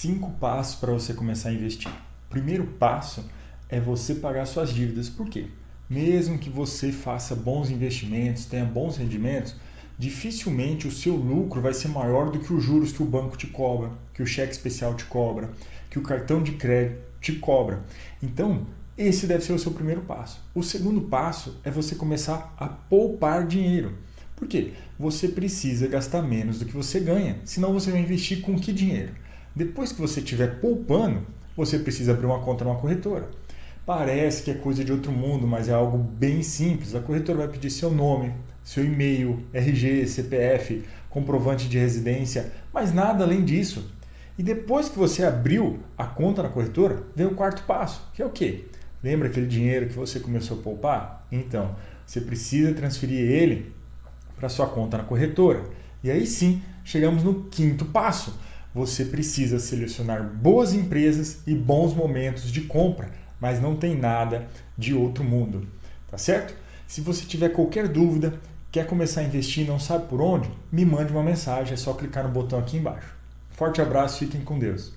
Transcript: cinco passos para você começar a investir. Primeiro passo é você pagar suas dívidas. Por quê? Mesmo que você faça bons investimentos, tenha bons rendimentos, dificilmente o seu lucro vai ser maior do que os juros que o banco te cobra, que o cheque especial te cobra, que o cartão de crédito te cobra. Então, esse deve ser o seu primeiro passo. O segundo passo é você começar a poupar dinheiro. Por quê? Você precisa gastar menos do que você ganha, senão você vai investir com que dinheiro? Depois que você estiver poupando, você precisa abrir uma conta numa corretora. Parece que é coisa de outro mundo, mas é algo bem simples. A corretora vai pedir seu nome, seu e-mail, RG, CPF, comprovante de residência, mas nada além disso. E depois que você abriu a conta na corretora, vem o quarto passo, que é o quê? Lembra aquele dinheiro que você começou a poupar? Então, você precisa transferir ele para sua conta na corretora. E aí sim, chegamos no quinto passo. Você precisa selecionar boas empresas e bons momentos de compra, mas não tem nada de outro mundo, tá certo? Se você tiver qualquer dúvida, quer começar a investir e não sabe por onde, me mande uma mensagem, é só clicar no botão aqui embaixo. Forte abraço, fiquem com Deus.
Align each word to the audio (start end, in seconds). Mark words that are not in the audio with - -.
cinco 0.00 0.30
passos 0.40 0.76
para 0.76 0.94
você 0.94 1.12
começar 1.12 1.50
a 1.50 1.52
investir. 1.52 1.92
Primeiro 2.30 2.66
passo 2.66 3.22
é 3.68 3.78
você 3.78 4.14
pagar 4.14 4.46
suas 4.46 4.72
dívidas. 4.72 5.10
Por 5.10 5.28
quê? 5.28 5.48
Mesmo 5.90 6.38
que 6.38 6.48
você 6.48 6.90
faça 6.90 7.34
bons 7.34 7.68
investimentos, 7.68 8.46
tenha 8.46 8.64
bons 8.64 8.96
rendimentos, 8.96 9.54
dificilmente 9.98 10.88
o 10.88 10.90
seu 10.90 11.14
lucro 11.14 11.60
vai 11.60 11.74
ser 11.74 11.88
maior 11.88 12.30
do 12.30 12.38
que 12.38 12.50
os 12.50 12.64
juros 12.64 12.92
que 12.92 13.02
o 13.02 13.06
banco 13.06 13.36
te 13.36 13.48
cobra, 13.48 13.90
que 14.14 14.22
o 14.22 14.26
cheque 14.26 14.52
especial 14.52 14.94
te 14.94 15.04
cobra, 15.04 15.50
que 15.90 15.98
o 15.98 16.02
cartão 16.02 16.42
de 16.42 16.52
crédito 16.52 17.02
te 17.20 17.34
cobra. 17.34 17.84
Então, 18.22 18.66
esse 18.96 19.26
deve 19.26 19.44
ser 19.44 19.52
o 19.52 19.58
seu 19.58 19.72
primeiro 19.72 20.00
passo. 20.00 20.42
O 20.54 20.62
segundo 20.62 21.02
passo 21.02 21.60
é 21.62 21.70
você 21.70 21.94
começar 21.94 22.54
a 22.56 22.66
poupar 22.66 23.46
dinheiro. 23.46 23.98
Por 24.34 24.48
quê? 24.48 24.72
Você 24.98 25.28
precisa 25.28 25.86
gastar 25.86 26.22
menos 26.22 26.58
do 26.58 26.64
que 26.64 26.72
você 26.72 27.00
ganha, 27.00 27.38
senão 27.44 27.74
você 27.74 27.90
vai 27.90 28.00
investir 28.00 28.40
com 28.40 28.58
que 28.58 28.72
dinheiro? 28.72 29.12
Depois 29.54 29.92
que 29.92 30.00
você 30.00 30.20
estiver 30.20 30.60
poupando, 30.60 31.26
você 31.56 31.78
precisa 31.78 32.12
abrir 32.12 32.26
uma 32.26 32.40
conta 32.40 32.64
numa 32.64 32.78
corretora. 32.78 33.28
Parece 33.84 34.42
que 34.42 34.50
é 34.50 34.54
coisa 34.54 34.84
de 34.84 34.92
outro 34.92 35.10
mundo, 35.10 35.46
mas 35.46 35.68
é 35.68 35.72
algo 35.72 35.98
bem 35.98 36.42
simples. 36.42 36.94
A 36.94 37.00
corretora 37.00 37.38
vai 37.38 37.48
pedir 37.48 37.70
seu 37.70 37.90
nome, 37.90 38.32
seu 38.62 38.84
e-mail, 38.84 39.44
RG, 39.52 40.06
CPF, 40.06 40.84
comprovante 41.08 41.68
de 41.68 41.78
residência, 41.78 42.52
mas 42.72 42.94
nada 42.94 43.24
além 43.24 43.44
disso. 43.44 43.90
E 44.38 44.42
depois 44.42 44.88
que 44.88 44.98
você 44.98 45.24
abriu 45.24 45.80
a 45.98 46.06
conta 46.06 46.42
na 46.42 46.48
corretora, 46.48 47.02
vem 47.14 47.26
o 47.26 47.34
quarto 47.34 47.64
passo, 47.64 48.08
que 48.14 48.22
é 48.22 48.24
o 48.24 48.30
quê? 48.30 48.66
Lembra 49.02 49.28
aquele 49.28 49.46
dinheiro 49.46 49.88
que 49.88 49.94
você 49.94 50.20
começou 50.20 50.58
a 50.58 50.62
poupar? 50.62 51.26
Então, 51.32 51.74
você 52.06 52.20
precisa 52.20 52.72
transferir 52.72 53.30
ele 53.30 53.72
para 54.36 54.48
sua 54.48 54.66
conta 54.66 54.98
na 54.98 55.04
corretora. 55.04 55.64
E 56.02 56.10
aí 56.10 56.26
sim, 56.26 56.62
chegamos 56.84 57.22
no 57.22 57.44
quinto 57.44 57.84
passo. 57.86 58.38
Você 58.74 59.04
precisa 59.04 59.58
selecionar 59.58 60.22
boas 60.22 60.72
empresas 60.72 61.40
e 61.46 61.54
bons 61.54 61.92
momentos 61.92 62.52
de 62.52 62.60
compra, 62.60 63.10
mas 63.40 63.60
não 63.60 63.74
tem 63.74 63.96
nada 63.96 64.46
de 64.78 64.94
outro 64.94 65.24
mundo, 65.24 65.66
tá 66.08 66.16
certo? 66.16 66.54
Se 66.86 67.00
você 67.00 67.24
tiver 67.24 67.48
qualquer 67.48 67.88
dúvida, 67.88 68.34
quer 68.70 68.86
começar 68.86 69.22
a 69.22 69.24
investir 69.24 69.64
e 69.64 69.66
não 69.66 69.80
sabe 69.80 70.06
por 70.06 70.20
onde, 70.20 70.48
me 70.70 70.84
mande 70.84 71.12
uma 71.12 71.22
mensagem, 71.22 71.74
é 71.74 71.76
só 71.76 71.92
clicar 71.94 72.24
no 72.24 72.30
botão 72.30 72.58
aqui 72.58 72.76
embaixo. 72.76 73.12
Forte 73.50 73.82
abraço, 73.82 74.18
fiquem 74.18 74.42
com 74.42 74.58
Deus. 74.58 74.92